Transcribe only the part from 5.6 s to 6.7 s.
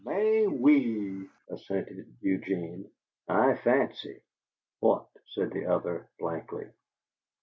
other, blankly.